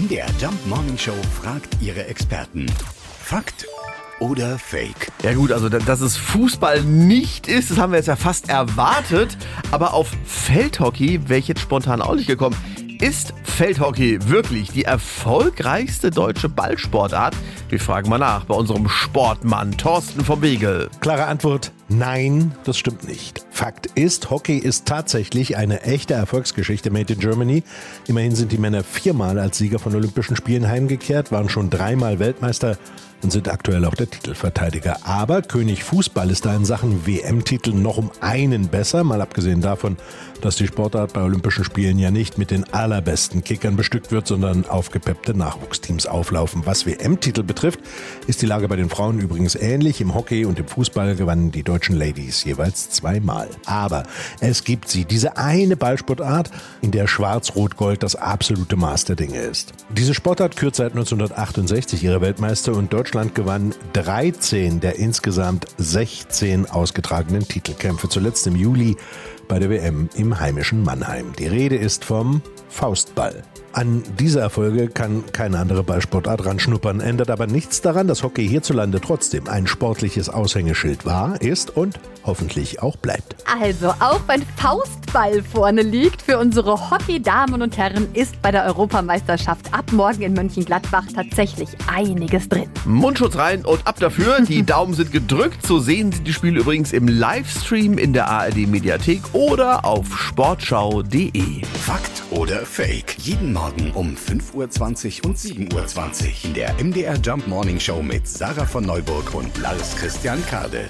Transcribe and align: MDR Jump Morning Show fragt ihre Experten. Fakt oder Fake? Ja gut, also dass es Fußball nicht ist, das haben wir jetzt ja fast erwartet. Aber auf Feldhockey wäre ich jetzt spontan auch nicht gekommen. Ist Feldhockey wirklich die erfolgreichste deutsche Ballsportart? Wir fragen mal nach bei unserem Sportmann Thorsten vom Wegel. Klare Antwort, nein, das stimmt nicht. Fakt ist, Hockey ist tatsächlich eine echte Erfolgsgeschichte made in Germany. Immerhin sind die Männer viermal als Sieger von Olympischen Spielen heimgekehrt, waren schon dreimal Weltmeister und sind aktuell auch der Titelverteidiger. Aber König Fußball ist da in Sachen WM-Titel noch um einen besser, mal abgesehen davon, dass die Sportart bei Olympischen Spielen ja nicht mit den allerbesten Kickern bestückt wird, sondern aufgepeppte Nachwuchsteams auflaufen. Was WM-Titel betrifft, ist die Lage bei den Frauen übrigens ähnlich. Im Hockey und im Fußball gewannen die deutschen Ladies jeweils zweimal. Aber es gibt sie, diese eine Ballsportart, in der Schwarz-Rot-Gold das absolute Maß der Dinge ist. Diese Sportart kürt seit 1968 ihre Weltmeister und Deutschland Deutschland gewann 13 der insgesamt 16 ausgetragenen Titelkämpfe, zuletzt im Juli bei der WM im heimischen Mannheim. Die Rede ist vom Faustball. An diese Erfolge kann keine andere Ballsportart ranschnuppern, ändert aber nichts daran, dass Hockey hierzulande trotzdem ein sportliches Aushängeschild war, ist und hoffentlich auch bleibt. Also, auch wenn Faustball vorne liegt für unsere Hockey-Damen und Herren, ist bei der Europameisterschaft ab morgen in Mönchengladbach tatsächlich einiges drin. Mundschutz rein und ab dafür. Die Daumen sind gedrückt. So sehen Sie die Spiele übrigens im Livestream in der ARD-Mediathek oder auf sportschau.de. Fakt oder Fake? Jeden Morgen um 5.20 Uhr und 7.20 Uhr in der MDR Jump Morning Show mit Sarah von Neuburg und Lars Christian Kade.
MDR 0.00 0.28
Jump 0.40 0.66
Morning 0.66 0.96
Show 0.96 1.12
fragt 1.42 1.76
ihre 1.82 2.06
Experten. 2.06 2.64
Fakt 3.22 3.66
oder 4.18 4.58
Fake? 4.58 5.12
Ja 5.22 5.34
gut, 5.34 5.52
also 5.52 5.68
dass 5.68 6.00
es 6.00 6.16
Fußball 6.16 6.82
nicht 6.84 7.48
ist, 7.48 7.70
das 7.70 7.76
haben 7.76 7.92
wir 7.92 7.98
jetzt 7.98 8.06
ja 8.06 8.16
fast 8.16 8.48
erwartet. 8.48 9.36
Aber 9.72 9.92
auf 9.92 10.10
Feldhockey 10.24 11.28
wäre 11.28 11.38
ich 11.38 11.48
jetzt 11.48 11.60
spontan 11.60 12.00
auch 12.00 12.14
nicht 12.14 12.28
gekommen. 12.28 12.56
Ist 12.98 13.34
Feldhockey 13.42 14.18
wirklich 14.28 14.70
die 14.70 14.84
erfolgreichste 14.84 16.10
deutsche 16.10 16.48
Ballsportart? 16.48 17.36
Wir 17.68 17.78
fragen 17.78 18.08
mal 18.08 18.18
nach 18.18 18.44
bei 18.44 18.54
unserem 18.54 18.88
Sportmann 18.88 19.72
Thorsten 19.76 20.24
vom 20.24 20.40
Wegel. 20.40 20.88
Klare 21.00 21.26
Antwort, 21.26 21.72
nein, 21.88 22.54
das 22.64 22.78
stimmt 22.78 23.06
nicht. 23.06 23.44
Fakt 23.60 23.88
ist, 23.94 24.30
Hockey 24.30 24.56
ist 24.56 24.86
tatsächlich 24.86 25.58
eine 25.58 25.82
echte 25.82 26.14
Erfolgsgeschichte 26.14 26.90
made 26.90 27.12
in 27.12 27.18
Germany. 27.18 27.62
Immerhin 28.08 28.34
sind 28.34 28.52
die 28.52 28.56
Männer 28.56 28.82
viermal 28.82 29.38
als 29.38 29.58
Sieger 29.58 29.78
von 29.78 29.94
Olympischen 29.94 30.34
Spielen 30.34 30.66
heimgekehrt, 30.66 31.30
waren 31.30 31.50
schon 31.50 31.68
dreimal 31.68 32.18
Weltmeister 32.18 32.78
und 33.22 33.30
sind 33.30 33.48
aktuell 33.48 33.84
auch 33.84 33.94
der 33.94 34.08
Titelverteidiger. 34.08 35.06
Aber 35.06 35.42
König 35.42 35.84
Fußball 35.84 36.30
ist 36.30 36.46
da 36.46 36.56
in 36.56 36.64
Sachen 36.64 37.06
WM-Titel 37.06 37.72
noch 37.72 37.98
um 37.98 38.10
einen 38.22 38.68
besser, 38.68 39.04
mal 39.04 39.20
abgesehen 39.20 39.60
davon, 39.60 39.98
dass 40.40 40.56
die 40.56 40.66
Sportart 40.66 41.12
bei 41.12 41.22
Olympischen 41.22 41.64
Spielen 41.64 41.98
ja 41.98 42.10
nicht 42.10 42.38
mit 42.38 42.50
den 42.50 42.64
allerbesten 42.72 43.44
Kickern 43.44 43.76
bestückt 43.76 44.10
wird, 44.10 44.26
sondern 44.26 44.64
aufgepeppte 44.64 45.34
Nachwuchsteams 45.34 46.06
auflaufen. 46.06 46.62
Was 46.64 46.86
WM-Titel 46.86 47.42
betrifft, 47.42 47.80
ist 48.26 48.40
die 48.40 48.46
Lage 48.46 48.68
bei 48.68 48.76
den 48.76 48.88
Frauen 48.88 49.20
übrigens 49.20 49.54
ähnlich. 49.54 50.00
Im 50.00 50.14
Hockey 50.14 50.46
und 50.46 50.58
im 50.58 50.66
Fußball 50.66 51.14
gewannen 51.14 51.50
die 51.52 51.62
deutschen 51.62 51.96
Ladies 51.96 52.44
jeweils 52.44 52.88
zweimal. 52.88 53.49
Aber 53.66 54.04
es 54.40 54.64
gibt 54.64 54.88
sie, 54.88 55.04
diese 55.04 55.36
eine 55.36 55.76
Ballsportart, 55.76 56.50
in 56.80 56.90
der 56.90 57.06
Schwarz-Rot-Gold 57.06 58.02
das 58.02 58.16
absolute 58.16 58.76
Maß 58.76 59.04
der 59.04 59.16
Dinge 59.16 59.38
ist. 59.38 59.72
Diese 59.90 60.14
Sportart 60.14 60.56
kürt 60.56 60.76
seit 60.76 60.92
1968 60.92 62.02
ihre 62.02 62.20
Weltmeister 62.20 62.72
und 62.72 62.92
Deutschland 62.92 63.10
Deutschland 63.10 63.34
gewann 63.34 63.74
13 63.94 64.80
der 64.80 64.96
insgesamt 64.96 65.66
16 65.78 66.66
ausgetragenen 66.66 67.48
Titelkämpfe, 67.48 68.08
zuletzt 68.08 68.46
im 68.46 68.54
Juli 68.54 68.96
bei 69.50 69.58
der 69.58 69.68
WM 69.68 70.08
im 70.14 70.38
heimischen 70.38 70.84
Mannheim. 70.84 71.32
Die 71.36 71.48
Rede 71.48 71.74
ist 71.74 72.04
vom 72.04 72.40
Faustball. 72.68 73.42
An 73.72 74.04
diese 74.18 74.38
Erfolge 74.38 74.88
kann 74.88 75.24
keine 75.32 75.58
andere 75.58 75.82
Ballsportart 75.82 76.44
ranschnuppern, 76.44 77.00
ändert 77.00 77.30
aber 77.30 77.48
nichts 77.48 77.80
daran, 77.80 78.06
dass 78.06 78.22
Hockey 78.22 78.48
hierzulande 78.48 79.00
trotzdem 79.00 79.48
ein 79.48 79.66
sportliches 79.66 80.28
Aushängeschild 80.28 81.04
war, 81.04 81.40
ist 81.42 81.76
und 81.76 81.98
hoffentlich 82.24 82.80
auch 82.80 82.96
bleibt. 82.96 83.36
Also, 83.60 83.88
auch 83.88 84.20
wenn 84.28 84.42
Faustball 84.56 85.00
vorne 85.52 85.82
liegt 85.82 86.22
für 86.22 86.38
unsere 86.38 86.90
Hockey-Damen 86.90 87.62
und 87.62 87.76
Herren, 87.76 88.08
ist 88.14 88.40
bei 88.42 88.50
der 88.52 88.64
Europameisterschaft 88.64 89.74
ab 89.74 89.92
morgen 89.92 90.22
in 90.22 90.34
Mönchengladbach 90.34 91.06
tatsächlich 91.12 91.68
einiges 91.92 92.48
drin. 92.48 92.68
Mundschutz 92.84 93.36
rein 93.36 93.64
und 93.64 93.86
ab 93.86 93.98
dafür. 93.98 94.40
Die 94.42 94.62
Daumen 94.66 94.94
sind 94.94 95.10
gedrückt. 95.10 95.66
So 95.66 95.80
sehen 95.80 96.12
Sie 96.12 96.22
die 96.22 96.32
Spiele 96.32 96.60
übrigens 96.60 96.92
im 96.92 97.08
Livestream 97.08 97.98
in 97.98 98.12
der 98.12 98.28
ARD-Mediathek 98.28 99.22
oder 99.32 99.84
auf 99.84 100.06
sportschau.de. 100.16 101.64
Fakt 101.64 102.22
oder 102.30 102.64
Fake? 102.64 103.16
Jeden 103.18 103.52
Morgen 103.52 103.90
um 103.94 104.14
5.20 104.14 105.22
Uhr 105.24 105.30
und 105.30 105.38
7.20 105.38 105.74
Uhr 105.74 106.44
in 106.44 106.54
der 106.54 106.74
MDR 106.82 107.16
Jump 107.16 107.48
Morning 107.48 107.80
Show 107.80 108.00
mit 108.02 108.28
Sarah 108.28 108.64
von 108.64 108.84
Neuburg 108.84 109.34
und 109.34 109.58
Lars 109.58 109.96
Christian 109.96 110.38
Kade. 110.46 110.88